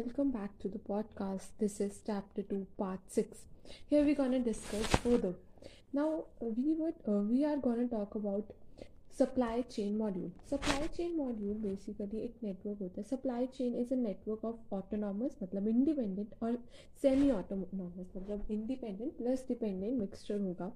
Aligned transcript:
welcome 0.00 0.30
back 0.30 0.58
to 0.58 0.68
the 0.68 0.78
podcast. 0.78 1.48
This 1.58 1.78
is 1.78 2.00
chapter 2.06 2.42
2, 2.42 2.66
part 2.78 3.00
6. 3.08 3.38
Here 3.86 4.02
we're 4.02 4.14
going 4.14 4.32
to 4.32 4.38
discuss 4.38 4.86
further. 5.02 5.34
Now, 5.92 6.24
we 6.40 6.72
would 6.74 6.94
uh, 7.06 7.20
we 7.32 7.44
are 7.44 7.58
going 7.58 7.80
to 7.80 7.96
talk 7.96 8.14
about 8.14 8.54
supply 9.18 9.62
chain 9.74 9.98
module. 9.98 10.30
Supply 10.48 10.88
chain 10.96 11.18
module 11.18 11.60
basically 11.66 12.22
एक 12.22 12.38
network 12.44 12.80
होता 12.80 13.00
है. 13.00 13.06
Supply 13.08 13.42
chain 13.58 13.76
is 13.82 13.92
a 13.92 14.00
network 14.06 14.48
of 14.50 14.72
autonomous 14.78 15.36
मतलब 15.42 15.68
independent 15.74 16.42
और 16.42 16.58
semi 17.04 17.30
autonomous 17.36 18.16
मतलब 18.16 18.48
independent 18.58 19.20
plus 19.20 19.46
dependent 19.52 20.00
mixture 20.02 20.40
होगा. 20.40 20.72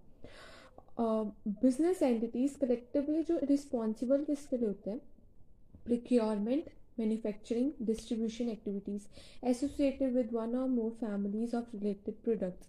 business 1.01 2.02
entities 2.02 2.56
collectively 2.56 3.23
जो 3.23 3.41
responsible 3.43 4.25
किसके 4.25 4.56
लिए 4.56 4.66
होते 4.66 4.91
हैं 4.91 5.01
procurement 5.87 6.65
manufacturing 6.98 7.87
distribution 7.87 8.48
activities 8.48 9.07
associated 9.48 10.12
with 10.15 10.33
one 10.33 10.55
और 10.57 10.69
more 10.69 10.91
families 11.01 11.57
of 11.57 11.77
related 11.77 12.15
products 12.25 12.69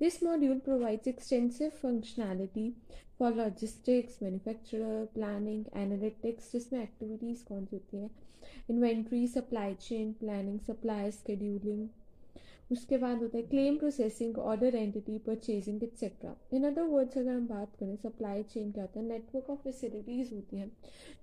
this 0.00 0.22
module 0.22 0.58
provides 0.60 1.08
extensive 1.08 1.70
functionality 1.82 2.70
for 3.18 3.34
logistics 3.34 4.22
manufacture 4.22 5.04
planning 5.14 5.64
analytics 5.76 6.52
जिसमें 6.52 6.82
activities 6.82 7.44
कौन 7.48 7.64
सी 7.66 7.76
होती 7.76 7.96
हैं 7.96 8.10
inventory 8.70 9.26
supply 9.28 9.74
chain 9.80 10.12
planning 10.20 10.58
supply 10.60 11.10
scheduling 11.10 11.88
उसके 12.72 12.96
बाद 12.96 13.22
होता 13.22 13.36
है 13.36 13.42
claim 13.44 13.76
processing 13.78 14.38
order 14.38 14.74
entity 14.76 15.18
purchasing 15.26 15.82
etcetera 15.82 16.34
in 16.54 16.64
other 16.66 16.82
words 16.82 17.18
अगर 17.18 17.30
हम 17.30 17.46
बात 17.46 17.76
करें 17.80 17.96
सप्लाई 17.96 18.42
चेन 18.52 18.70
क्या 18.72 18.84
होता 18.84 19.00
है 19.00 19.06
नेटवर्क 19.06 19.50
ऑफ़ 19.50 19.58
फैसिलिटीज़ 19.64 20.34
होती 20.34 20.56
हैं, 20.56 20.70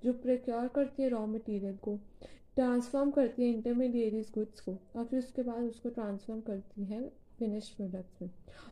जो 0.03 0.13
प्रोक्योर 0.13 0.67
करती 0.75 1.03
है 1.03 1.09
रॉ 1.09 1.25
मटेरियल 1.27 1.75
को। 1.81 1.97
ट्रांसफॉर्म 2.55 3.11
करती 3.11 3.43
है 3.43 3.49
इंटरमीडिएट 3.49 4.13
गुड्स 4.33 4.61
को 4.61 4.71
और 4.95 5.05
फिर 5.05 5.19
उसके 5.19 5.43
बाद 5.43 5.63
उसको 5.63 5.89
ट्रांसफॉर्म 5.89 6.41
करती 6.41 6.85
है 6.85 7.01
फिनिश 7.39 7.69
प्रोडक्ट्स 7.69 8.21
में 8.21 8.29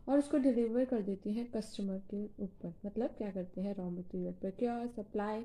और 0.09 0.19
उसको 0.19 0.38
डिलीवर 0.38 0.85
कर 0.85 1.02
देती 1.02 1.33
है 1.33 1.45
कस्टमर 1.55 2.02
के 2.11 2.23
ऊपर। 2.44 2.73
मतलब 2.85 3.16
क्या 3.17 3.30
करते 3.31 3.61
हैं? 3.61 3.75
रॉ 3.75 3.89
मटेरियल 3.89 4.33
पर 4.33 4.52
क्या 4.59 4.85
सप्लाई 4.88 5.41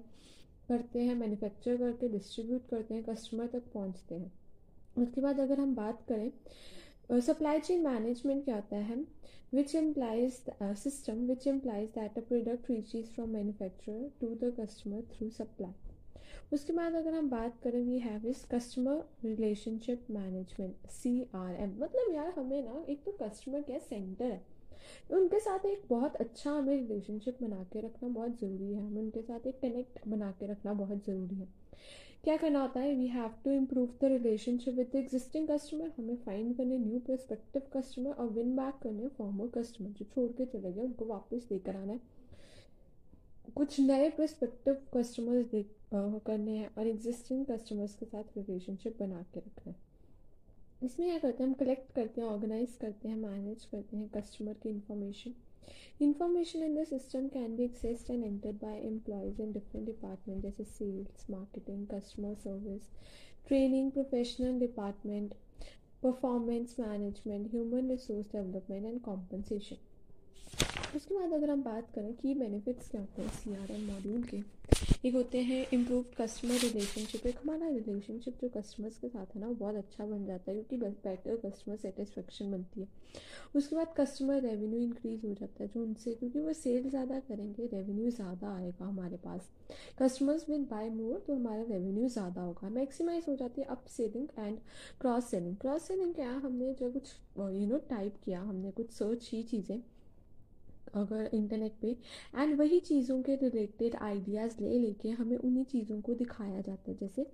करते 0.68 1.02
हैं? 1.02 1.14
मैन्युफैक्चर 1.14 1.76
करके 1.76 2.08
डिस्ट्रीब्यूट 2.08 2.68
करते 2.70 2.94
हैं 2.94 3.04
कस्टमर 3.04 3.46
तक 3.46 3.72
पहुँचते 3.74 4.14
हैं। 4.14 4.32
उसके 4.96 5.20
बाद 5.20 5.40
अगर 5.40 5.60
हम 5.60 5.74
बात 5.74 6.04
करें 6.08 7.20
सप्लाई 7.20 7.60
चेन 7.60 7.84
मैनेजमेंट 7.84 8.44
क्या 8.44 8.54
होता 8.56 8.76
है? 8.76 8.96
Which 9.54 9.74
employs 9.74 10.40
system 10.62 11.26
which 11.28 11.46
employs 11.46 11.88
that 11.90 12.18
a 12.18 12.22
product 12.28 12.70
reaches 12.70 13.08
from 13.08 13.28
manufacturer 13.30 14.10
to 14.20 14.34
the 14.34 14.54
customer 14.60 15.02
through 15.12 15.30
supply 15.30 15.93
उसके 16.52 16.72
बाद 16.72 16.94
अगर 16.94 17.14
हम 17.14 17.28
बात 17.30 17.58
करें 17.62 17.82
we 17.82 17.98
have 17.98 18.26
is 18.28 18.46
customer 18.50 19.04
relationship 19.24 20.06
management 20.10 20.86
C 20.92 21.20
R 21.34 21.54
M 21.54 21.76
मतलब 21.78 22.14
यार 22.14 22.32
हमें 22.38 22.62
ना 22.62 22.84
एक 22.88 23.04
तो 23.04 23.12
कस्टमर 23.22 23.62
केयर 23.62 23.80
सेंटर 23.80 24.24
है। 24.24 24.42
उनके 25.12 25.38
साथ 25.40 25.66
एक 25.66 25.82
बहुत 25.90 26.16
अच्छा 26.16 26.50
हमें 26.50 26.74
रिलेशनशिप 26.76 27.42
बना 27.42 27.62
के 27.72 27.80
रखना 27.80 28.08
बहुत 28.08 28.38
ज़रूरी 28.40 28.72
है। 28.72 28.86
हमें 28.86 29.02
उनके 29.02 29.22
साथ 29.22 29.46
एक 29.46 29.60
कनेक्ट 29.60 30.08
बना 30.08 30.30
के 30.30 30.46
रखना 30.46 30.72
बहुत 30.72 31.04
ज़रूरी 31.06 31.34
है। 31.34 31.48
क्या 32.24 32.36
करना 32.36 32.60
होता 32.62 32.80
है? 32.80 32.94
We 32.94 33.06
have 33.06 33.30
to 33.44 33.50
improve 33.50 33.88
the 34.00 34.04
relationship 34.04 34.74
with 34.74 34.94
existing 34.96 35.48
customer 35.48 35.92
हमें 35.98 36.16
फाइंड 36.16 36.56
करने 36.56 36.78
न्यू 36.78 36.98
परस्पेक्टिव 36.98 37.62
कस्टमर 37.72 38.12
और 38.12 38.28
विन 38.30 38.54
बैक 38.56 38.78
करने 38.82 39.08
फॉर्मर 39.18 39.48
कस्टमर 39.54 39.90
जो 39.90 40.04
छोड़ 40.04 40.30
के 40.32 40.44
चले 40.46 40.72
गए, 40.72 40.82
उनको 40.82 41.04
वापस 41.04 41.48
लेकर 41.52 41.76
आना 41.76 41.92
है। 41.92 42.00
कुछ 43.56 43.78
नए 43.80 44.08
प्रस्पेक्टिव 44.10 44.76
कस्टमर्स 44.94 45.64
करने 46.26 46.52
हैं 46.52 46.70
और 46.78 46.86
एग्जिस्टिंग 46.86 47.44
कस्टमर्स 47.46 47.94
के 47.96 48.06
साथ 48.06 48.36
रिलेशनशिप 48.36 48.96
बना 49.00 49.22
के 49.34 49.40
रखना 49.40 49.70
है। 49.70 49.76
इसमें 50.84 51.08
क्या 51.08 51.18
करते 51.18 51.42
हैं, 51.42 51.48
हम 51.48 51.54
कलेक्ट 51.54 51.92
करते 51.94 52.20
हैं 52.20 52.28
ऑर्गेनाइज 52.28 52.74
करते 52.80 53.08
हैं 53.08 53.16
मैनेज 53.16 53.64
करते 53.64 53.96
हैं 53.96 54.08
कस्टमर 54.16 54.54
की 54.62 54.68
information 54.68 55.34
information 56.00 56.62
in 56.62 56.74
the 56.74 56.84
system 56.86 57.28
can 57.28 57.56
be 57.56 57.64
accessed 57.64 58.10
and 58.10 58.24
entered 58.24 58.56
by 58.56 58.80
employees 58.80 59.40
in 59.42 59.52
different 59.52 59.86
department 59.86 60.42
जैसे 60.42 60.64
sales 60.64 61.30
marketing 61.30 61.86
customer 61.86 62.34
service 62.44 62.90
training 63.48 63.90
professional 63.92 64.58
department 64.60 65.34
performance 66.02 66.76
management 66.80 67.50
human 67.50 67.90
resource 67.90 68.32
development 68.32 68.86
and 68.86 69.00
compensation 69.02 69.76
उसके 70.96 71.14
बाद 71.14 71.32
अगर 71.32 71.50
हम 71.50 71.62
बात 71.62 71.90
करें 71.94 72.12
कि 72.16 72.34
बेनिफिट्स 72.34 72.88
क्या 72.88 73.00
होते 73.00 73.22
हैं 73.22 73.28
सी 73.32 73.54
आर 73.54 73.72
एम 73.72 73.86
मॉड्यूल 73.86 74.22
के 74.24 74.42
एक 75.04 75.14
होते 75.14 75.40
हैं 75.42 75.66
इम्प्रूव 75.72 76.04
कस्टमर 76.18 76.58
रिलेशनशिप 76.58 77.26
एक 77.26 77.38
हमारा 77.42 77.68
रिलेशनशिप 77.68 78.38
जो 78.40 78.48
कस्टमर्स 78.50 78.98
के 78.98 79.08
साथ 79.08 79.34
है 79.34 79.40
ना, 79.40 79.46
वो 79.46 79.54
बहुत 79.54 79.74
अच्छा 79.74 80.06
बन 80.06 80.24
जाता 80.26 80.50
है, 80.50 80.56
क्योंकि 80.56 80.76
बेटर 80.76 81.36
कस्टमर 81.44 81.76
सेटिस्फेक्शन 81.76 82.50
बनती 82.52 82.80
है। 82.80 82.86
उसके 83.54 83.76
बाद 83.76 83.94
कस्टमर 83.96 84.40
रेवेन्यू 84.42 84.80
इंक्रीज 84.80 85.24
हो 85.24 85.32
जाता 85.32 85.62
है 85.62 85.68
जो 85.74 85.82
उनसे, 85.82 86.14
क्योंकि 86.14 86.40
वो 86.40 86.52
सेल 86.52 86.88
ज़्यादा 86.90 87.18
करेंगे 87.28 87.66
रेवेन्यू 87.66 88.10
ज़्यादा 88.10 88.54
आएगा 88.54 88.84
हमारे 88.84 89.16
पास। 89.24 89.48
कस्टमर्स 89.98 90.48
विल 90.50 90.64
बाय 90.70 90.90
मोर 90.90 91.22
तो 91.26 91.34
हमारा 91.34 91.62
रेवेन्यू 91.62 92.08
ज़्यादा 92.08 92.42
होगा। 92.42 92.68
मैक्सिमाइज 92.70 93.24
हो 93.28 93.36
जाती 93.36 93.60
है 93.60 93.66
up 93.68 93.84
selling 93.88 94.28
and 94.38 94.58
cross 95.00 95.30
selling 95.30 95.56
cross 95.56 95.88
selling 95.88 96.14
क्या, 96.14 96.30
हमने 96.34 96.72
जो 96.74 96.90
कुछ 96.90 97.14
यू 97.38 97.66
नो 97.66 97.78
टाइप 97.90 98.16
किया, 98.24 98.40
हमने 98.42 98.70
कुछ 98.70 98.90
सर्च 98.92 99.30
ही 99.32 99.42
चीज़ें 99.44 99.80
अगर 100.94 101.30
इंटरनेट 101.34 101.72
पे 101.82 101.96
एंड 102.34 102.56
वही 102.58 102.80
चीज़ों 102.80 103.20
के 103.22 103.34
रिलेटेड 103.36 103.96
आइडियाज़ 103.96 104.60
ले 104.60 104.78
लेके 104.78 105.10
हमें 105.12 105.36
उन्हीं 105.36 105.64
चीज़ों 105.64 106.00
को 106.00 106.14
दिखाया 106.14 106.60
जाता 106.60 106.90
है। 106.90 106.96
जैसे 106.96 107.26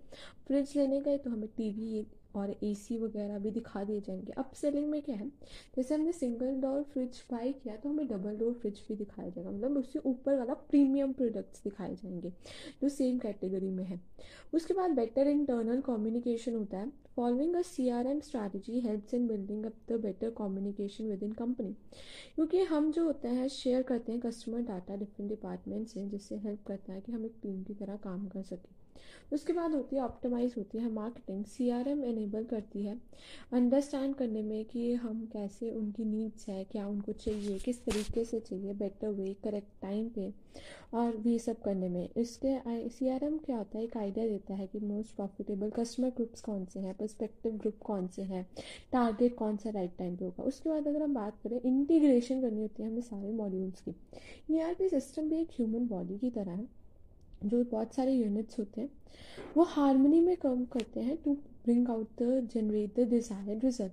फ्रिज 0.46 0.72
लेने 0.76 1.00
गए 1.00 1.18
तो 1.18 1.30
हमें 1.30 1.48
टीवी 1.56 2.06
और 2.36 2.50
एसी 2.64 2.96
वगैरह 2.98 3.38
भी 3.38 3.50
दिखा 3.50 3.82
दिए 3.84 4.00
जाएँगे। 4.00 4.32
अब 4.32 4.50
सेलिंग 4.54 4.88
में 4.90 5.00
क्या 5.02 5.16
है? 5.16 5.26
जैसे 5.76 5.94
हमने 5.94 6.12
सिंगल 6.12 6.60
डोर 6.60 6.82
फ्रिज 6.82 7.22
बाई 7.32 7.52
किया 7.52 7.76
तो 7.76 7.88
हमें 7.88 8.06
डबल 8.08 8.36
डोर 8.36 8.52
फ्रिज 8.52 8.82
भी 8.88 8.94
दिखाया 8.96 9.28
जाएगा। 9.28 9.50
मतलब 9.50 9.76
उससे 9.78 9.98
ऊपर 10.00 10.38
वाला 10.38 10.54
प्रीमियम 10.70 11.12
प्रोडक्ट्स 11.12 11.62
दिखाए 11.64 11.94
जाएँगे, 11.94 12.32
जो 12.82 12.88
सेम 12.88 13.18
कैटेगरी 13.18 13.70
में 13.70 13.84
है। 13.84 14.00
उसके 14.54 14.74
बाद 14.74 14.90
बेटर 14.90 15.28
इंटरनल 15.28 15.80
कम्युनिकेशन 15.80 16.54
होता 16.54 16.78
है। 16.78 16.92
Following 17.16 17.54
a 17.56 17.62
C 17.62 17.88
R 17.88 18.06
M 18.06 18.20
strategy 18.20 18.80
helps 18.80 19.14
in 19.14 19.26
building 19.28 19.64
up 19.64 19.72
the 19.88 20.00
better 20.02 20.30
communication 20.30 21.08
with 21.08 21.22
in 21.22 21.32
company 21.32 21.72
क्योंकि 22.34 22.60
हम 22.64 22.90
जो 22.92 23.04
होते 23.04 23.28
है 23.28 23.48
शेयर 23.50 23.82
करते 23.82 24.12
हैं 24.12 24.20
कस्टमर 24.20 24.60
डाटा 24.60 24.96
डिफरेंट 24.96 25.28
डिपार्टमेंट्स 25.30 25.92
से 25.92 26.06
जिससे 26.06 26.36
हेल्प 26.36 26.64
करता 26.66 26.92
है 26.92 27.00
कि 27.00 27.12
हम 27.12 27.24
एक 27.24 27.34
टीम 27.42 27.62
की 27.62 27.74
तरह 27.74 27.96
काम 27.96 28.26
कर 28.28 28.42
सकें। 28.42 28.74
उसके 29.32 29.52
बाद 29.52 29.74
होती 29.74 29.96
है 29.96 30.02
ऑप्टिमाइज 30.02 30.54
होती 30.56 30.78
है 30.78 30.90
marketing 30.92 31.44
C 31.46 31.68
R 31.70 31.88
M 31.88 32.04
enable 32.04 32.44
करती 32.44 32.82
है। 32.82 32.96
अंडरस्टैंड 33.52 34.14
करने 34.14 34.42
में 34.42 34.64
कि 34.64 34.92
हम 34.94 35.24
कैसे 35.32 35.70
उनकी 35.70 36.04
नीड्स 36.04 36.48
है, 36.48 36.62
क्या 36.64 36.86
उनको 36.86 37.12
चाहिए, 37.14 37.58
किस 37.58 37.84
तरीके 37.84 38.24
से 38.24 38.40
चाहिए 38.40 38.74
बेटर 38.74 39.08
वे 39.10 39.34
करेक्ट 39.44 39.80
टाइम 39.82 40.08
पे 40.08 40.32
और 40.94 41.16
भी 41.16 41.38
सब 41.38 41.60
करने 41.62 41.88
में। 41.88 42.08
इसके 42.16 42.88
सी 42.90 43.08
आर 43.08 43.24
एम 43.24 43.38
क्या 43.38 43.56
होता 43.56 43.78
है? 43.78 43.84
एक 43.84 43.96
आइडिया 43.96 44.26
देता 44.26 44.54
है 44.54 44.66
कि 44.66 44.78
मोस्ट 44.80 45.14
प्रॉफिटेबल 45.16 45.70
कस्टमर 45.70 46.10
ग्रुप्स 46.10 46.40
कौन 46.42 46.64
से 46.64 46.80
हैं 46.80 46.94
परस्पेक्टिव 46.94 47.52
ग्रुप 47.54 47.78
कौन 47.84 48.06
से 48.08 48.22
हैं 48.22 48.44
टारगेट 48.92 49.36
कौन 49.36 49.56
सा 49.56 49.70
राइट 49.70 49.96
टाइम 49.98 50.16
पे 50.16 50.24
होगा। 50.24 50.44
उसके 50.44 50.70
बाद 50.70 50.88
अगर 50.88 51.02
हम 51.02 51.14
बात 51.14 51.38
करें 51.42 51.60
इंटीग्रेशन 51.60 52.40
करनी 52.40 52.60
होती 52.60 52.82
है 52.82 52.88
हमें 52.88 53.00
सारे 53.02 53.32
मॉड्यूल्स 53.32 53.80
की। 53.80 53.94
ई 54.50 54.58
आर 54.58 54.74
पी 54.74 54.88
सिस्टम 54.88 55.28
भी 55.28 55.40
एक 55.40 55.48
ह्यूमन 55.50 55.86
बॉडी 55.88 56.18
की 56.18 56.30
तरह 56.30 56.50
है। 56.50 56.79
जो 57.44 57.62
बहुत 57.64 57.94
सारे 57.94 58.12
यूनिट्स 58.12 58.58
होते 58.58 58.80
हैं, 58.80 58.90
वो 59.56 59.62
हारमोनी 59.62 60.20
में 60.20 60.36
काम 60.36 60.64
करते 60.64 61.00
हैं 61.00 61.16
to 61.24 61.34
bring 61.64 61.88
out 61.88 62.22
the 62.22 62.48
generate 62.54 63.00
the 63.00 63.08
desired 63.10 63.64
result 63.64 63.92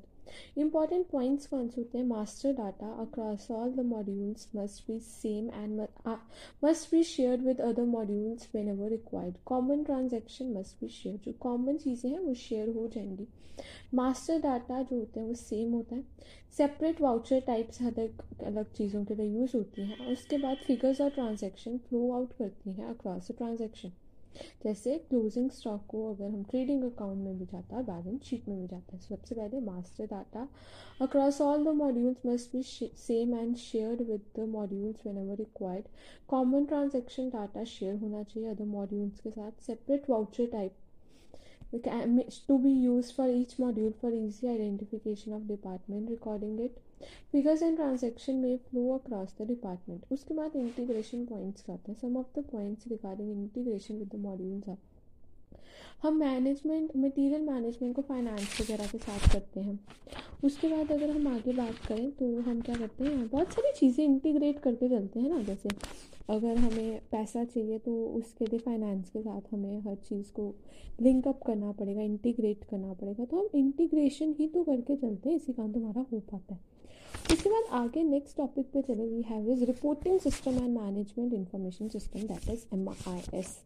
Important 0.58 1.10
points 1.12 1.52
होते 1.54 1.98
हैं 1.98 2.06
master 2.06 2.56
across 3.02 3.50
all 3.50 3.72
the 3.72 3.84
modules 3.84 4.48
must 4.54 4.86
be 4.88 5.00
same 5.00 5.50
and 5.52 5.88
uh, 6.06 6.18
must 6.62 6.92
be 6.92 7.04
shared 7.04 7.44
with 7.44 7.60
other 7.62 7.86
modules 7.86 8.48
whenever 8.52 8.90
required. 8.90 9.36
Common 9.46 9.84
transaction 9.86 10.54
must 10.54 10.80
be 10.80 10.90
shared. 10.90 11.22
जो 11.26 11.34
common 11.40 11.78
चीज़ें 11.78 12.10
हैं 12.10 12.20
वो 12.20 12.34
share 12.36 12.76
हो 12.76 12.88
जाएँगी 12.88 13.28
master 13.94 14.40
data 14.42 14.82
जो 14.82 14.98
होते 14.98 15.20
हैं 15.20 15.28
वो 15.28 15.34
सेम 15.34 15.72
होता 15.74 15.96
है 15.96 16.04
सेपरेट 16.58 17.02
वाउचर 17.02 17.40
टाइप्स 17.48 17.82
अलग 17.82 18.44
अलग 18.46 18.72
चीज़ों 18.74 19.04
के 19.06 19.16
लिए 19.16 19.40
यूज़ 19.40 19.56
होती 19.58 19.86
हैं 19.88 20.08
उसके 20.12 20.38
बाद 20.38 20.58
फिगर्स 20.68 21.02
और 21.02 21.10
ट्रांजेक्शन 21.10 21.78
फ्लो 21.88 22.12
आउट 22.16 22.34
करती 22.40 22.72
हैं 22.72 22.90
अक्रॉस 22.90 23.32
द 23.32 23.36
ट्रांजेक्शन 23.38 23.92
जैसे 24.64 24.98
क्लोजिंग 25.10 25.50
स्टॉक 25.52 25.86
को 25.90 26.04
अगर 26.14 26.26
हम 26.26 26.44
ट्रेडिंग 26.50 26.84
अकाउंट 26.84 27.24
में 27.24 27.38
भी 27.40 27.46
जाता 27.46 27.76
है 27.76 27.84
बैलेंस 27.86 28.24
शीट 28.24 28.48
में 28.50 28.60
भी 28.60 28.68
जाता 28.68 28.96
है, 28.96 29.02
सबसे 29.02 29.36
पहले 29.36 29.60
master 29.66 30.06
data 30.06 30.48
across 31.02 31.42
all 31.42 31.66
the 31.66 31.76
modules 31.78 32.26
must 32.26 32.56
be 32.56 32.64
same 32.64 33.36
and 33.36 33.56
shared 33.58 34.02
with 34.10 34.22
the 34.40 34.48
modules 34.50 35.06
whenever 35.18 35.38
required 35.38 35.88
common 36.30 36.66
transaction 36.66 37.30
data 37.30 37.64
share 37.76 37.96
होना 38.02 38.24
चाहिए 38.24 38.50
अदर 38.50 38.66
मॉड्यूल्स 38.66 39.20
के 39.20 39.32
साथ 39.32 39.66
separate 39.68 40.10
voucher 40.10 40.46
type 40.52 40.76
to 42.48 42.58
be 42.58 42.70
used 42.70 43.14
for 43.14 43.26
each 43.30 43.58
module 43.58 43.94
for 44.02 44.10
easy 44.10 44.48
identification 44.48 45.34
of 45.34 45.48
department, 45.48 46.10
recording 46.10 46.60
it. 46.60 46.78
Figures 47.34 47.64
and 47.64 47.76
transaction 47.76 48.36
में 48.36 48.58
flow 48.70 48.88
across 48.94 49.36
the 49.42 49.48
department 49.48 50.06
उसके 50.12 50.34
बाद 50.34 50.56
integration 50.56 51.26
points 51.26 51.62
का 51.62 51.74
आता 51.74 51.92
है। 51.92 51.98
Some 51.98 52.20
of 52.20 52.38
the 52.38 52.46
points 52.52 52.92
regarding 52.92 53.34
integration 53.38 54.00
with 54.02 54.14
the 54.16 54.24
modules 54.26 54.70
are 54.70 54.78
हम 56.02 56.16
management 56.16 56.92
material 56.98 57.42
management 57.42 57.96
को 57.96 58.02
finance 58.02 58.58
वगैरह 58.62 58.88
के 58.88 58.98
साथ 58.98 59.32
करते 59.34 59.60
हैं। 59.60 59.80
उसके 60.44 60.68
बाद 60.68 60.92
अगर 60.92 61.10
हम 61.10 61.28
आगे 61.28 61.54
बात 61.54 61.76
करें 61.88 62.12
तो 62.12 62.26
हम 62.42 62.62
क्या 62.62 62.76
करते 62.76 63.04
हैं? 63.04 63.28
बहुत 63.30 63.54
सारी 63.54 63.72
चीज़ें 63.78 64.04
इंटीग्रेट 64.06 64.60
करते 64.60 64.90
चलते 64.90 65.20
हैं 65.20 65.30
ना। 65.30 65.42
जैसे 65.44 65.70
अगर 66.30 66.58
हमें 66.58 67.00
पैसा 67.12 67.44
चाहिए 67.44 67.80
तो 67.80 67.96
उसके 68.08 68.46
लिए 68.46 68.60
फाइनेंस 68.60 69.10
के 69.10 69.22
साथ 69.22 69.54
हमें 69.54 69.80
हर 69.82 69.96
चीज़ 70.10 70.32
को 70.32 70.54
लिंक 71.02 71.28
अप 71.28 71.42
करना 71.48 71.72
पड़ेगा 71.72 72.02
इंटीग्रेट 72.02 72.64
करना 72.64 72.94
पड़ेगा। 72.94 73.26
तो 73.26 73.38
हम 73.38 73.50
इंटीग्रेशन 73.56 74.36
ही 74.40 74.48
तो 74.48 74.64
करके 74.64 74.96
चलते 74.96 75.30
हैं। 75.30 75.36
इसी 75.36 75.54
काम 75.54 75.72
तुम्हारा 75.74 76.06
हो 76.12 76.20
पाता 76.32 76.54
है। 76.54 76.60
उसके 77.32 77.50
बाद 77.50 77.64
आगे 77.78 78.04
नेक्स्ट 78.04 78.38
टॉपिक 78.38 78.66
पे 78.74 78.82
चले 78.82 79.06
we 79.08 79.22
have 79.22 79.50
is 79.52 79.64
reporting 79.66 80.20
system 80.20 80.58
and 80.58 80.78
management 80.80 81.34
information 81.34 81.88
system 81.90 82.28
that 82.28 82.50
is 82.50 82.66
M 82.74 82.88
I 82.90 83.22
S 83.34 83.58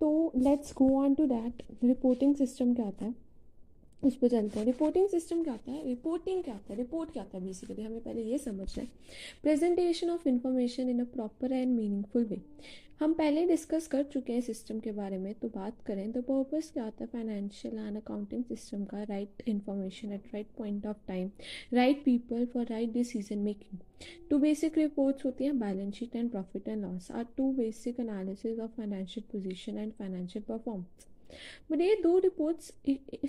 तो 0.00 0.10
let's 0.36 0.72
go 0.74 0.88
on 0.98 1.14
to 1.14 1.26
that 1.26 1.62
reporting 1.84 2.34
system 2.36 2.74
क्या 2.74 2.84
होता 2.84 3.04
है? 3.04 3.14
उस 4.02 4.16
पर 4.16 4.28
चलते 4.28 4.58
हैं। 4.58 4.66
रिपोर्टिंग 4.66 5.08
सिस्टम 5.08 5.42
क्या 5.42 5.52
होता 5.52 5.72
है? 5.72 5.84
रिपोर्टिंग 5.84 6.42
क्या 6.44 6.54
होता 6.54 6.72
है? 6.72 6.78
रिपोर्ट 6.78 7.10
क्या 7.12 7.22
होता 7.22 7.38
है? 7.38 7.44
बेसिकली 7.44 7.82
हमें 7.82 8.00
पहले 8.00 8.22
ये 8.22 8.38
समझना 8.38 8.82
है। 8.82 8.88
Presentation 9.42 10.10
of 10.10 10.28
information 10.28 10.90
in 10.90 11.00
a 11.00 11.04
proper 11.14 11.52
and 11.52 11.74
meaningful 11.76 12.24
way 12.24 12.40
हम 13.00 13.12
पहले 13.12 13.44
डिस्कस 13.46 13.86
कर 13.86 14.02
चुके 14.02 14.32
हैं 14.32 14.40
सिस्टम 14.40 14.80
के 14.80 14.92
बारे 14.92 15.18
में 15.18 15.32
तो 15.34 15.48
बात 15.48 15.80
करें 15.86 16.10
तो 16.12 16.22
पर्पस 16.22 16.70
क्या 16.72 16.84
होता 16.84 17.04
है? 17.04 17.08
फाइनेंशियल 17.10 17.78
एंड 17.78 17.96
अकाउंटिंग 17.96 18.44
सिस्टम 18.44 18.84
का 18.84 19.02
right 19.02 19.42
information 19.48 20.12
at 20.12 20.26
right 20.34 20.46
point 20.58 20.86
of 20.86 20.96
time 21.08 21.30
right 21.72 22.04
people 22.04 22.44
for 22.46 22.66
right 22.70 22.92
decision 22.92 23.38
making 23.38 23.78
two 24.30 24.38
basic 24.38 24.78
reports 24.78 25.24
होती 25.24 25.44
हैं 25.44 25.58
balance 25.60 25.94
sheet 25.94 26.16
and 26.16 26.30
profit 26.30 26.68
and 26.68 26.82
loss 26.82 27.10
are 27.10 27.26
two 27.36 27.52
basic 27.52 28.00
analysis 28.00 28.58
of 28.58 28.76
financial 28.76 29.24
position 29.32 29.78
and 29.78 29.92
financial 29.92 30.44
performance 30.48 31.06
but 31.70 31.80
ये 31.80 31.94
दो 32.02 32.18
reports 32.18 32.72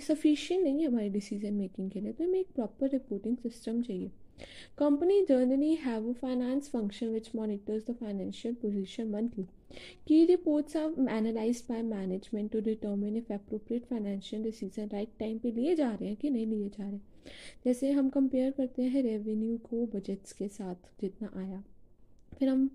sufficient 0.06 0.64
नहीं 0.64 0.80
है 0.80 0.86
हमारी 0.86 1.08
decision 1.10 1.54
making 1.54 1.90
के 1.90 2.00
लिए 2.00 2.12
तो 2.12 2.24
हमें 2.24 2.40
एक 2.40 2.52
प्रॉपर 2.54 2.88
रिपोर्टिंग 2.90 3.36
सिस्टम 3.38 3.82
चाहिए। 3.82 4.10
Company 4.78 5.20
generally 5.24 5.74
have 5.74 6.08
a 6.10 6.12
finance 6.12 6.68
function 6.70 7.08
which 7.08 7.30
monitors 7.36 7.86
the 7.90 7.94
financial 7.94 8.54
position 8.62 9.08
monthly 9.10 9.46
की 10.08 10.24
reports 10.26 10.76
are 10.76 10.94
analyse 11.10 11.62
by 11.68 11.82
management 11.82 12.50
to 12.52 12.60
determine 12.60 13.16
if 13.16 13.32
appropriate 13.32 13.84
financial 13.84 14.42
decision 14.42 14.88
right 14.92 15.08
time 15.18 15.38
पे 15.38 15.50
लिए 15.50 15.74
जा 15.76 15.90
रहे 15.90 16.08
हैं 16.08 16.16
कि 16.16 16.30
नहीं 16.30 16.46
लिए 16.46 16.68
जा 16.68 16.82
रहे। 16.82 16.92
हैं 16.92 17.00
जैसे 17.64 17.90
हम 17.90 18.08
कंपेयर 18.10 18.50
करते 18.50 18.82
हैं 18.82 19.02
रेवेन्यू 19.02 19.56
को 19.70 19.86
बजट्स 19.94 20.32
के 20.32 20.48
साथ 20.48 20.90
जितना 21.00 21.30
आया। 21.36 21.62
From 22.38 22.48
um, 22.48 22.70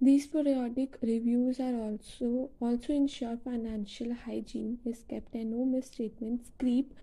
these 0.00 0.26
periodic 0.26 0.98
reviews 1.02 1.60
are 1.60 1.74
also 1.74 2.50
also 2.60 2.92
ensure 2.92 3.36
financial 3.36 4.14
hygiene 4.14 4.78
is 4.84 5.04
kept 5.08 5.34
and 5.34 5.50
no 5.52 5.64
misstatements 5.64 6.50
creep 6.58 6.94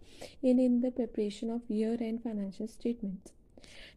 in 0.41 0.59
in 0.59 0.81
the 0.81 0.91
preparation 0.91 1.49
of 1.49 1.61
year-end 1.69 2.23
financial 2.23 2.67
statements. 2.67 3.31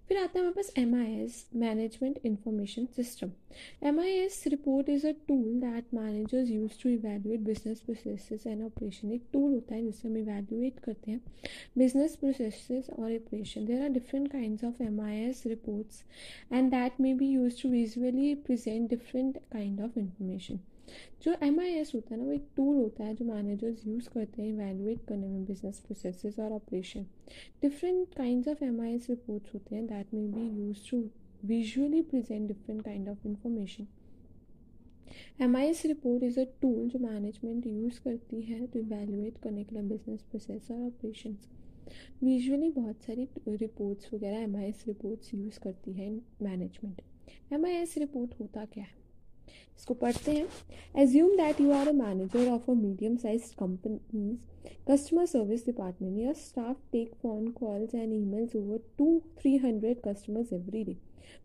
फिर 0.08 0.18
आता 0.18 0.38
है 0.38 0.40
हमारे 0.40 0.54
पास 0.54 0.72
M 0.78 0.94
I 0.94 1.12
S 1.14 1.44
management 1.56 2.18
information 2.26 2.86
system 2.96 3.30
M 3.86 4.00
I 4.00 4.10
S 4.12 4.42
report 4.46 4.88
is 4.88 5.06
a 5.06 5.12
tool 5.28 5.60
that 5.60 5.94
managers 5.94 6.50
use 6.50 6.82
to 6.82 6.88
evaluate 6.90 7.40
business 7.40 7.80
process 7.80 8.46
and 8.46 8.62
operation 8.62 9.12
एक 9.12 9.22
tool 9.32 9.52
होता 9.52 9.74
है 9.74 9.82
जिससे 9.82 10.08
हम 10.08 10.16
evaluate 10.16 10.78
करते 10.78 11.10
हैं 11.10 11.20
बिज़नेस 11.78 12.16
प्रोसेस 12.16 12.90
और 12.90 13.12
operation 13.12 13.64
there 13.66 13.82
are 13.82 13.88
different 13.90 14.30
kind 14.32 14.64
of 14.64 14.82
M 14.82 15.00
I 15.00 15.16
S 15.20 15.42
reports 15.46 16.02
and 16.52 16.70
that 16.70 17.00
may 17.00 17.14
be 17.14 17.30
used 17.30 17.62
to 17.62 17.68
visually 17.68 18.34
present 18.46 18.88
different 18.90 19.38
kind 19.52 19.80
of 19.80 19.98
information 19.98 20.60
जो 21.22 21.34
M 21.42 21.60
I 21.60 21.72
S 21.72 21.94
होता 21.94 22.14
है 22.14 22.20
ना, 22.20 22.26
वो 22.26 22.32
एक 22.32 22.46
टूल 22.56 22.76
होता 22.76 23.04
है 23.04 23.14
जो 23.14 23.24
मैनेजर्स 23.24 23.86
यूज़ 23.86 24.08
करते 24.08 24.42
हैं 24.42 24.48
इवेलुएट 24.48 25.04
करने 25.08 25.28
में 25.28 25.44
बिज़नेस 25.44 25.78
प्रोसेसेस 25.80 26.38
और 26.38 26.52
operation 26.52 27.06
different 27.62 28.14
kind 28.14 28.48
of 28.48 28.64
M 28.64 28.80
I 28.80 28.94
S 28.94 29.06
reports 29.10 29.54
होते 29.54 29.74
हैं 29.74 29.86
that 29.86 30.14
may 30.14 30.26
be 30.28 30.48
used 30.58 30.90
to 30.90 31.02
visually 31.44 32.02
present 32.02 32.46
different 32.48 32.82
kind 32.82 33.08
of 33.08 33.26
information 33.28 33.86
M 35.40 35.56
I 35.56 35.66
S 35.66 35.84
report 35.86 36.22
is 36.22 36.40
a 36.40 36.44
tool 36.62 36.88
जो 36.88 36.98
management 36.98 37.66
use 37.66 38.00
करती 38.04 38.40
है 38.42 38.66
तो 38.66 38.78
evaluate 38.78 39.38
करने 39.38 39.64
के 39.64 39.74
लिए 39.74 39.84
बिज़नेस 39.84 40.22
प्रोसेस 40.22 40.70
और 40.70 40.86
ऑपरेशन 40.86 41.36
विजुअली 42.22 42.70
बहुत 42.70 43.02
सारी 43.02 43.28
रिपोर्ट्स 43.48 44.12
वगैरह 44.14 44.38
M 44.38 44.56
I 44.56 44.64
S 44.64 44.84
reports 44.86 45.34
use 45.34 45.58
करती 45.60 45.92
है 45.92 46.10
management 46.42 47.02
M 47.52 47.66
I 47.66 47.72
S 47.72 47.98
report 47.98 48.34
होता 48.40 48.64
क्या 48.64 48.84
है? 48.84 49.01
इसको 49.78 49.94
पढ़ते 49.94 50.32
हैं। 50.32 50.46
Assume 51.02 51.36
that 51.36 51.60
you 51.60 51.72
are 51.72 51.88
a 51.88 51.92
manager 51.94 52.48
of 52.48 52.70
a 52.70 52.74
medium 52.74 53.16
size 53.16 53.54
company 53.58 54.38
customer 54.88 55.26
service 55.26 55.64
department 55.66 56.18
your 56.18 56.32
staff 56.38 56.76
take 56.92 57.14
phone 57.22 57.48
calls 57.52 57.94
and 57.94 58.12
emails 58.20 58.56
over 58.56 58.80
two 58.98 59.18
three 59.38 59.56
hundred 59.58 60.00
customers 60.04 60.52
every 60.52 60.84
day 60.84 60.96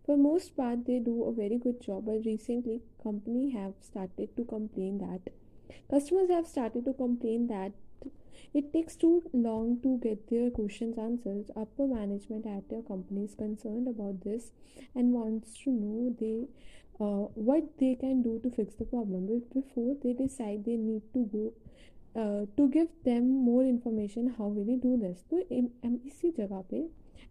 for 0.08 0.18
most 0.18 0.54
part 0.56 0.80
they 0.86 1.00
do 1.00 1.20
a 1.22 1.30
very 1.38 1.58
good 1.60 1.80
job 1.88 2.10
and 2.10 2.26
recently 2.26 2.78
company 3.04 3.50
have 3.50 3.74
started 3.84 4.36
to 4.38 4.44
complain 4.52 4.98
that 4.98 5.30
customers 5.94 6.32
have 6.32 6.44
started 6.46 6.86
to 6.86 6.94
complain 6.96 7.46
that 7.48 7.74
it 8.55 8.73
takes 8.73 8.97
too 8.97 9.23
long 9.33 9.81
to 9.83 9.99
get 10.03 10.29
their 10.29 10.51
questions 10.51 10.99
answered. 10.99 11.51
Upper 11.57 11.87
management 11.87 12.47
at 12.47 12.71
your 12.71 12.83
company 12.83 13.25
is 13.25 13.35
concerned 13.35 13.89
about 13.89 14.23
this 14.25 14.53
and 14.95 15.13
wants 15.13 15.59
to 15.65 15.71
know 15.71 16.15
they 16.21 16.49
uh, 17.01 17.27
what 17.35 17.79
they 17.79 17.95
can 17.95 18.23
do 18.23 18.39
to 18.43 18.51
fix 18.51 18.75
the 18.75 18.85
problem 18.85 19.27
before 19.55 19.97
they 20.03 20.13
decide 20.13 20.65
they 20.65 20.77
need 20.77 21.03
to 21.15 21.25
go 21.33 21.53
uh, 22.15 22.45
to 22.57 22.69
give 22.69 22.89
them 23.05 23.45
more 23.45 23.65
information 23.65 24.35
how 24.37 24.45
will 24.45 24.67
you 24.67 24.79
do 24.81 24.97
this 25.05 25.25
तो 25.31 25.39
इसी 26.09 26.31
जगह 26.39 26.65
पे 26.71 26.83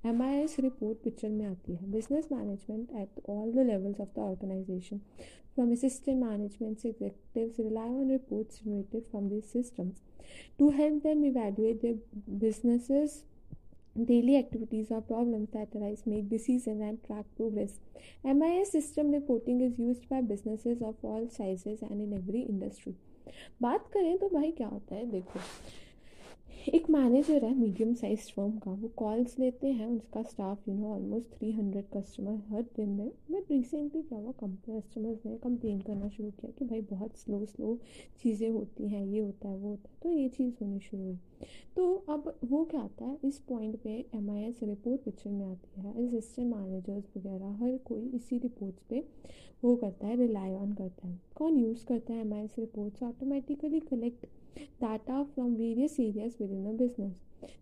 M 0.07 0.23
I 0.23 0.37
S 0.37 0.57
report 0.61 0.99
picture 1.05 1.29
में 1.29 1.45
आती 1.47 1.75
है. 1.75 1.91
Business 1.93 2.29
management 2.33 2.93
at 2.93 3.31
all 3.31 3.53
the 3.53 3.67
levels 3.67 4.01
of 4.01 4.09
the 4.17 4.19
organization 4.19 4.99
from 5.55 5.73
assistant 5.73 6.23
management 6.23 6.85
executive 6.87 7.55
rely 7.59 7.89
on 7.91 8.11
report 8.11 8.53
generated 8.55 9.05
from 9.05 9.29
this 9.29 9.53
system 9.53 9.91
to 10.59 10.69
help 10.79 11.03
them 11.03 11.25
evaluate 11.25 11.81
their 11.83 12.01
business 12.31 13.23
daily 13.99 14.35
activities 14.35 14.93
और 14.95 15.01
problem 15.01 15.47
make 16.09 16.29
decision 16.29 16.83
and 16.83 16.99
track 17.07 17.27
progress 17.37 17.79
M 18.27 18.43
I 18.45 18.57
S 18.57 18.73
system 18.73 19.13
reporting 19.13 19.63
is 19.63 19.81
use 19.83 20.01
by 20.11 20.23
business 20.23 20.67
of 20.83 21.07
all 21.07 21.27
size 21.29 21.69
and 21.69 22.01
in 22.01 22.13
every 22.13 22.41
industry 22.41 22.95
बात 23.63 23.89
करें 23.93 24.17
तो 24.19 24.29
भाई 24.29 24.51
क्या 24.53 24.69
होता 24.69 24.95
है? 24.95 25.11
देखो 25.11 25.41
एक 26.67 26.89
मैनेजर 26.91 27.45
है 27.45 27.53
मीडियम 27.55 27.93
साइज़ 27.95 28.21
फर्म 28.35 28.57
का। 28.59 28.71
वो 28.71 28.89
कॉल्स 28.97 29.39
लेते 29.39 29.67
हैं, 29.71 29.87
उसका 29.87 30.23
staff 30.23 30.69
you 30.69 30.75
know 30.75 30.87
almost 30.87 31.27
three 31.33 31.51
hundred 31.53 31.85
customer 31.93 32.41
हर 32.49 32.63
दिन 32.77 32.89
में। 32.89 33.11
बट 33.31 33.51
रिसेंटली 33.51 34.03
क्या 34.03 34.19
हुआ 34.19 34.33
कम 34.41 34.55
कस्टमर्स 34.69 35.27
ने 35.27 35.37
कंप्लेन 35.37 35.81
करना 35.81 36.09
शुरू 36.09 36.31
किया 36.31 36.51
कि 36.59 36.65
भाई 36.65 36.81
बहुत 36.91 37.19
स्लो 37.19 37.45
स्लो 37.45 37.79
चीज़ें 38.23 38.49
होती 38.51 38.89
हैं, 38.89 39.05
ये 39.05 39.21
होता 39.21 39.49
है, 39.49 39.57
वो 39.57 39.69
होता 39.69 39.91
है। 39.91 39.97
तो 40.03 40.11
ये 40.11 40.29
चीज़ 40.29 40.55
होनी 40.63 40.81
शुरू 40.81 41.03
हुई। 41.03 41.19
तो 41.77 41.95
अब 42.09 42.33
वो 42.45 42.65
क्या 42.65 42.81
आता 42.81 43.05
है, 43.05 43.19
इस 43.25 43.39
पॉइंट 43.49 43.77
पे 43.83 43.95
M 44.15 44.31
I 44.31 44.43
S 44.43 44.63
report 44.63 45.05
picture 45.05 45.31
में 45.31 45.47
आती 45.47 45.81
है। 45.81 46.07
असिस्टेंट 46.07 46.55
मैनेजर्स 46.55 47.17
वगैरह, 47.17 47.53
हर 47.63 47.77
कोई 47.85 48.09
इसी 48.15 48.39
रिपोर्ट्स 48.39 48.83
पे 48.91 49.05
वो 49.65 49.77
करता 49.77 50.07
है 50.07 50.17
रिलाई 50.17 50.55
ऑन 50.55 50.73
करता 50.73 51.09
है। 51.09 51.21
कौन 51.37 51.59
यूज़ 51.59 51.87
करता 51.87 52.15
है 52.15 52.21
M 52.21 52.35
I 52.35 52.45
S 52.45 52.59
reports 52.59 53.03
automatically 53.03 53.81
collect 53.81 54.27
data 54.81 55.27
from 55.35 55.57
various 55.59 55.99
areas 55.99 56.37
within 56.39 56.67
a 56.67 56.73
business. 56.73 57.15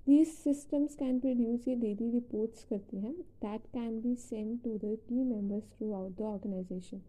These 0.06 0.36
systems 0.38 0.94
can 0.94 1.20
produce 1.20 1.66
a 1.66 1.74
daily 1.76 2.08
reports 2.14 2.64
करती 2.70 3.00
हैं 3.04 3.14
that 3.42 3.66
can 3.72 4.00
be 4.00 4.14
sent 4.26 4.62
to 4.64 4.78
the 4.84 4.92
key 5.08 5.24
members 5.24 5.64
throughout 5.74 6.16
the 6.18 6.24
organization. 6.24 7.02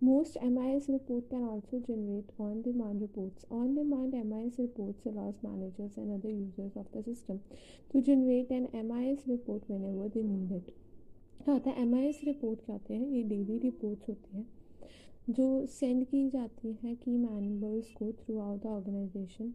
Most 0.00 0.38
MIS 0.42 0.88
report 0.88 1.28
can 1.30 1.44
also 1.44 1.80
generate 1.88 2.30
on-demand 2.38 3.00
reports. 3.00 3.44
On-demand 3.50 4.14
MIS 4.30 4.58
reports 4.58 5.06
allows 5.06 5.42
managers 5.42 5.96
and 5.96 6.12
other 6.16 6.30
users 6.30 6.76
of 6.76 6.86
the 6.94 7.02
system 7.02 7.40
to 7.92 8.02
generate 8.02 8.50
an 8.50 8.68
MIS 8.88 9.28
report 9.34 9.62
whenever 9.68 10.08
they 10.08 10.26
need 10.32 10.58
it. 10.60 10.74
क्या 11.44 11.54
होता 11.54 11.70
है 11.70 11.82
M 11.82 11.94
I 11.94 12.06
S 12.08 12.20
report 12.24 12.60
क्या 12.66 12.74
होते 12.74 12.94
हैं 12.94 13.08
ये 13.08 13.22
daily 13.30 13.58
reports 13.58 14.08
होती 14.08 14.36
हैं 14.36 14.46
जो 15.30 15.44
सेंड 15.66 16.04
की 16.06 16.28
जाती 16.30 16.72
है 16.82 16.94
की 16.94 17.16
मेंबर्स 17.16 17.90
को 17.90 18.10
थ्रू 18.12 18.38
आउट 18.38 18.62
द 18.62 18.66
ऑर्गेनाइजेशन 18.66 19.52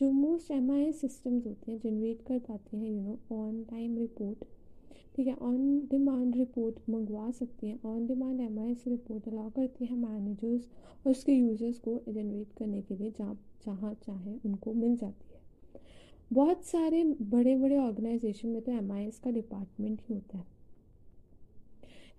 जो 0.00 0.10
मोस्ट 0.12 0.50
एम 0.50 0.70
आई 0.72 0.92
सिस्टम्स 0.92 1.46
होते 1.46 1.72
हैं 1.72 1.78
जनरेट 1.80 2.22
कर 2.22 2.38
पाते 2.38 2.76
हैं 2.76 2.90
you 2.90 3.00
know 3.00 3.18
on 3.36 3.62
time 3.64 3.96
report 3.98 4.44
ठीक 5.16 5.26
है 5.26 5.34
ऑन 5.42 5.78
डिमांड 5.90 6.36
रिपोर्ट 6.36 6.90
मंगवा 6.90 7.30
सकते 7.30 7.66
हैं 7.66 7.78
on 7.86 8.06
demand 8.06 8.40
M 8.40 8.58
I 8.60 8.70
S 8.70 8.84
report 8.86 9.28
allow 9.28 9.50
करते 9.50 9.84
हैं 9.84 9.96
मैनेजर्स 9.96 10.68
और 11.06 11.10
उसके 11.10 11.32
यूज़र्स 11.32 11.78
को 11.78 11.98
जनरेट 12.08 12.52
करने 12.58 12.80
के 12.82 12.96
लिए 12.96 13.10
जहाँ 13.18 13.34
जहाँ 13.66 13.94
चाहे 14.06 14.34
उनको 14.46 14.72
मिल 14.72 14.96
जाती 14.96 15.32
है। 15.34 15.40
बहुत 16.30 16.64
सारे 16.64 17.04
बड़े 17.22 17.56
बड़े 17.56 17.76
ऑर्गेनाइजेशन 17.78 18.48
में 18.48 18.60
तो 18.62 18.72
एम 18.72 18.92
आई 18.92 19.06
एस 19.06 19.18
का 19.18 19.30
डिपार्टमेंट 19.30 20.00
ही 20.08 20.14
होता 20.14 20.38
है। 20.38 20.44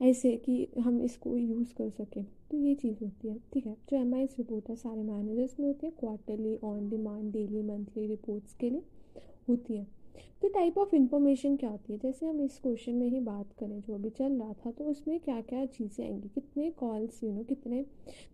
ऐसे 0.02 0.36
कि 0.38 0.68
हम 0.80 1.02
इसको 1.02 1.38
यूज़ 1.38 1.74
कर 1.74 1.90
सकें। 1.90 2.24
तो 2.52 2.58
ये 2.58 2.74
चीज़ 2.76 3.04
होती 3.04 3.28
है, 3.28 3.38
ठीक 3.54 3.66
है? 3.66 3.76
जो 3.90 3.98
एम 3.98 4.14
रिपोर्ट 4.14 4.70
है, 4.70 4.76
सारे 4.76 5.04
मैनेजर्स 5.04 5.60
में 5.60 5.68
होती 5.68 5.86
है 5.86 5.92
quarterly 6.00 6.56
on 6.64 6.90
demand 6.90 7.32
daily 7.32 7.62
monthly 7.62 8.08
reports 8.08 8.54
के 8.54 8.70
लिए 8.70 8.84
होती 9.50 9.78
है। 9.78 9.88
तो 10.42 10.48
टाइप 10.48 10.78
ऑफ़ 10.78 10.96
इंफॉर्मेशन 10.96 11.56
क्या 11.56 11.70
होती 11.70 11.94
है? 11.94 12.00
जैसे 12.00 12.26
हम 12.26 12.42
इस 12.42 12.60
क्वेश्चन 12.60 12.96
में 12.96 13.08
ही 13.08 13.20
बात 13.20 13.54
करें, 13.60 13.80
जो 13.82 13.94
अभी 13.94 14.10
चल 14.10 14.34
रहा 14.34 14.54
था 14.54 14.72
तो 14.72 14.84
उसमें 14.84 15.20
क्या 15.20 15.40
क्या 15.42 15.66
चीज़ें 15.66 16.06
आएँगी? 16.06 16.30
कितने 16.36 16.70
कॉल्स 16.72 17.24
यू 17.24 17.32
नो 17.32 17.44
कितने 17.44 17.86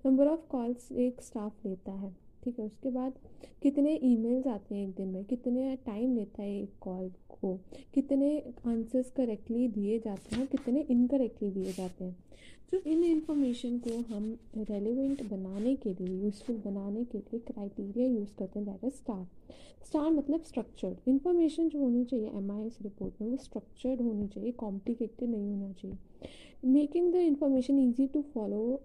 नंबर 0.05 0.27
ऑफ़ 0.27 0.47
कॉल्स 0.49 0.91
एक 0.91 1.21
स्टाफ 1.21 1.65
लेता 1.65 1.91
है? 1.91 2.15
ठीक 2.43 2.60
है, 2.60 2.65
उसके 2.65 2.89
बाद 2.89 3.13
कितने 3.62 3.95
ईमेल्स 3.95 4.48
आते 4.48 4.75
हैं 4.75 4.88
एक 4.88 4.95
दिन 4.95 5.07
में? 5.07 5.25
कितने 5.25 5.75
टाइम 5.75 6.15
लेता 6.15 6.41
है 6.41 6.62
एक 6.62 6.71
कॉल 6.81 7.10
को? 7.10 7.60
कितने 7.93 8.53
आंसर्स 8.67 9.12
करेक्टली 9.12 9.67
दिए 9.67 10.00
जाते 10.00 10.36
हैं? 10.36 10.48
कितने 10.48 10.81
इनकरेक्टली 10.81 11.51
दिए 11.51 11.74
जाते 11.74 12.03
हैं? 12.03 12.15
तो 12.71 12.77
इन 12.89 13.03
इंफॉर्मेशन 13.03 13.77
को 13.87 13.97
हम 14.13 14.25
रेलिवेंट 14.57 15.23
बनाने 15.29 15.75
के 15.75 15.93
लिए 15.93 16.21
यूजफुल 16.23 16.57
बनाने 16.65 17.03
के 17.05 17.17
लिए 17.17 17.39
क्राइटेरिया 17.47 18.07
यूज़ 18.07 18.33
करते 18.39 18.59
हैं 18.59 18.67
दैट 18.67 18.83
इज़ 18.83 18.93
स्टार 18.93 19.25
स्टार 19.85 20.09
मतलब 20.11 20.43
स्ट्रक्चर्ड 20.43 21.09
इंफॉर्मेशन 21.09 21.69
जो 21.69 21.79
होनी 21.79 22.03
चाहिए 22.05 22.27
एम 22.27 22.51
आई 22.51 22.65
एस 22.65 22.77
रिपोर्ट 22.81 23.21
में, 23.21 23.29
वो 23.29 23.37
स्ट्रक्चर्ड 23.37 24.01
होनी 24.01 24.27
चाहिए 24.27 24.51
कॉम्प्लिकेटेड 24.59 25.29
नहीं 25.29 25.49
होना 25.49 25.71
चाहिए. 25.73 25.97
Making 26.65 27.11
the 27.13 27.15
information 27.15 27.79
easy 27.79 28.07
to 28.07 28.21
follow 28.33 28.79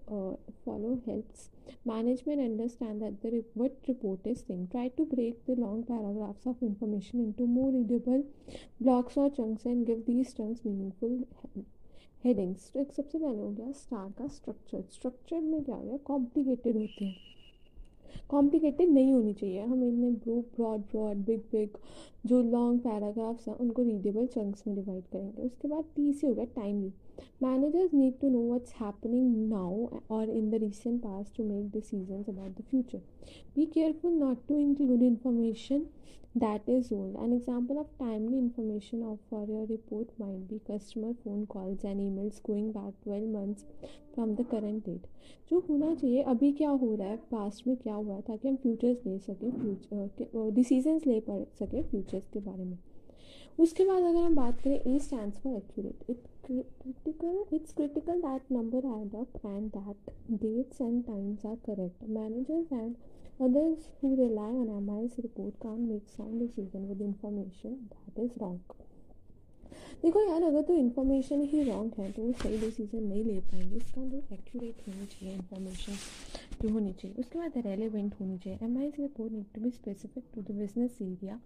follow 0.65 0.93
helps 1.07 1.49
management 1.87 2.39
understand 2.39 2.99
that 3.01 3.25
the 3.25 3.43
what 3.57 3.89
report 3.89 4.27
is 4.27 4.43
thing 4.49 4.67
try 4.67 4.89
to 4.97 5.05
break 5.05 5.39
the 5.49 5.57
long 5.59 5.83
paragraphs 5.85 6.47
of 6.47 6.63
information 6.65 7.19
into 7.31 7.45
more 7.47 7.71
readable 7.73 8.23
blocks 8.81 9.17
और 9.17 9.29
chunks 9.39 9.67
and 9.67 9.85
give 9.85 10.03
these 10.07 10.35
chunks 10.35 10.65
meaningful 10.65 11.23
headings 12.23 12.71
तो 12.73 12.79
एक 12.79 12.91
सबसे 12.91 13.17
पहले 13.17 13.41
हो 13.41 13.49
गया 13.49 13.71
star 13.71 14.11
का 14.11 14.27
structure 14.27 14.81
structure 14.81 15.39
में 15.39 15.63
क्या 15.63 15.75
हो 15.75 15.83
गया? 15.83 15.97
कॉम्प्लिकेटेड 15.97 16.77
होते 16.77 17.05
हैं. 17.05 17.15
कॉम्प्लिकेटेड 18.29 18.89
नहीं 18.89 19.13
होनी 19.13 19.33
चाहिए. 19.33 19.61
हम 19.61 19.83
इनमें 19.83 20.13
bro 20.13 20.35
broad 20.55 20.79
broad 20.79 21.17
big 21.17 21.39
big 21.39 21.69
जो 22.25 22.41
लॉन्ग 22.41 22.79
पैराग्राफ्स 22.79 23.47
हैं, 23.47 23.55
उनको 23.55 23.81
रीडेबल 23.81 24.25
चंक्स 24.27 24.67
में 24.67 24.75
डिवाइड 24.75 25.03
करेंगे. 25.03 25.41
उसके 25.41 25.67
बाद 25.67 25.85
तीसरे 25.95 26.29
हो 26.29 26.35
गया 26.35 26.45
timely 26.45 26.93
managers 27.43 27.93
need 27.93 28.19
to 28.21 28.29
know 28.29 28.41
what's 28.47 28.73
happening 28.81 29.35
now 29.49 29.85
और 30.11 30.29
in 30.29 30.49
the 30.49 30.55
recent 30.63 31.01
past 31.01 31.33
to 31.37 31.43
make 31.43 31.69
decisions 31.71 32.29
about 32.29 32.57
the 32.57 32.63
future 32.69 33.01
be 33.55 33.65
careful 33.65 34.13
not 34.13 34.47
to 34.47 34.57
include 34.57 35.03
information 35.03 35.85
that 36.41 36.67
is 36.67 36.91
old. 36.91 37.15
An 37.15 37.31
example 37.33 37.77
of 37.79 37.87
timely 37.99 38.39
information 38.39 39.03
of 39.03 39.17
for 39.29 39.45
your 39.45 39.65
report 39.69 40.09
might 40.19 40.47
be 40.49 40.59
customer 40.67 41.13
phone 41.23 41.45
calls 41.47 41.83
and 41.83 41.99
emails 41.99 42.41
going 42.43 42.71
back 42.71 42.93
12 43.05 43.31
months 43.37 43.63
from 44.13 44.33
the 44.35 44.45
current 44.51 44.85
date 44.85 45.07
जो 45.51 45.59
होना 45.69 45.93
चाहिए, 45.95 46.21
अभी 46.21 46.51
क्या 46.51 46.69
हो 46.69 46.93
रहा 46.95 47.07
है? 47.07 47.17
Past 47.31 47.67
में 47.67 47.75
क्या 47.77 47.93
हुआ 47.93 48.15
है? 48.15 48.21
ताकि 48.21 48.47
हम 48.47 48.55
फ्यूचर्स 48.55 49.05
ले 49.05 49.17
सकें 49.19 49.51
फ्यूचर 49.51 50.51
डिसीजंस 50.51 51.05
ले 51.07 51.19
पा, 51.19 51.43
सकें 51.59 51.83
फ्यूचर्स 51.83 52.29
के 52.33 52.39
बारे 52.39 52.63
में। 52.65 52.77
उसके 53.57 53.85
बाद 53.85 54.03
अगर 54.03 54.19
हम 54.19 54.35
बात 54.35 54.59
करें 54.61 54.79
A 54.85 54.97
stand 54.99 55.31
for 55.33 55.55
accurate 55.55 56.09
it 56.09 56.27
critical 56.45 57.55
it's 57.55 57.73
critical 57.73 58.21
that 58.21 58.51
number 58.51 58.85
add 58.89 59.15
up 59.15 59.45
and 59.45 59.69
that 59.71 60.11
dates 60.43 60.81
and 60.81 61.03
times 61.03 61.45
are 61.45 61.55
correct 61.65 62.03
managers 62.09 62.73
and 62.73 62.95
others 63.41 63.89
who 64.03 64.15
rely 64.15 64.57
on 64.57 64.69
M 64.77 64.91
I 64.91 65.07
report 65.19 65.55
can 65.63 65.79
make 65.81 66.07
sound 66.09 66.39
decision 66.39 66.85
with 66.85 67.01
information 67.03 67.73
that 67.93 68.19
is 68.19 68.39
wrong 68.39 68.86
देखो 70.01 70.21
यार, 70.21 70.43
अगर 70.43 70.61
तो 70.61 70.73
information 70.75 71.41
ही 71.43 71.63
wrong 71.63 71.93
है 71.99 72.11
तो 72.11 72.23
वो 72.23 72.31
सही 72.33 72.57
decision 72.59 73.03
नहीं 73.03 73.23
ले 73.23 73.39
पाएँगे। 73.41 73.75
इसका 73.77 74.03
जो 74.03 74.17
एक्यूरेट 74.33 74.87
होनी 74.87 75.05
चाहिए 75.05 75.35
इन्फॉर्मेशन 75.35 75.93
जो 76.61 76.69
होनी 76.69 76.93
चाहिए। 76.93 77.15
उसके 77.19 77.39
बाद 77.39 77.57
रेलिवेंट 77.65 78.13
होनी 78.19 78.37
चाहिए। 78.37 78.59
M 78.65 78.77
I 78.77 78.89
report 78.99 79.33
need 79.33 79.45
to 79.55 79.61
be 79.61 79.71
specific 79.71 80.23
to 80.35 80.41
the 80.41 80.55
business 80.57 80.97
area 81.01 81.39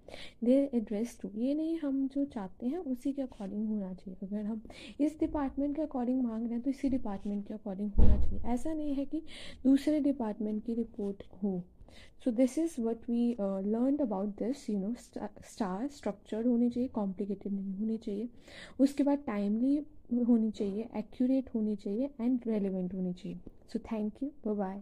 they 0.44 0.58
address 0.74 1.18
to 1.22 1.30
ये 1.36 1.54
नहीं 1.54 1.78
हम 1.80 2.08
जो 2.08 2.26
चाहते 2.28 2.68
हैं, 2.68 2.78
उसी 2.78 3.12
के 3.14 3.22
अकॉर्डिंग 3.22 3.68
होना 3.68 3.94
चाहिए। 3.94 4.18
अगर 4.24 4.46
हम 4.46 4.62
इस 5.02 5.20
डिपार्टमेंट 5.20 5.76
के 5.76 5.82
अकॉर्डिंग 5.82 6.22
मांग 6.24 6.44
रहे 6.44 6.54
हैं 6.54 6.62
तो 6.62 6.70
इसी 6.70 6.90
डिपार्टमेंट 6.90 7.48
के 7.48 7.54
अकॉर्डिंग 7.54 7.92
होना 7.98 8.18
चाहिए। 8.18 8.42
ऐसा 8.54 8.74
नहीं 8.74 8.94
है 8.96 9.06
कि 9.06 9.22
दूसरे 9.64 10.00
डिपार्टमेंट 10.02 10.64
की 10.66 10.74
रिपोर्ट 10.74 11.24
हो। 11.44 11.62
So 12.26 12.34
this 12.36 12.58
is 12.58 12.80
what 12.82 13.10
we 13.10 13.36
learn 13.40 13.98
about 14.02 14.30
this 14.40 14.70
you 14.70 14.78
know 14.80 14.94
star 15.00 15.88
structured 15.88 16.48
होने 16.48 16.70
चाहिए 16.70 16.90
कॉम्प्लिकेटेड 16.90 17.54
नहीं 17.54 17.74
होने 17.76 17.98
चाहिए। 17.98 18.30
उसके 18.80 19.04
बाद 19.04 19.24
टाइमली 19.28 19.76
होनी 20.28 20.52
चाहिए 20.52 20.88
एक्यूरेट 20.98 21.50
होनी 21.56 21.76
चाहिए 21.76 22.10
एंड 22.22 22.48
रेलिवेंट 22.48 22.94
होनी 22.94 23.14
चाहिए। 23.14 23.40
So 23.74 23.80
thank 23.92 24.24
you 24.24 24.56
bye 24.56 24.82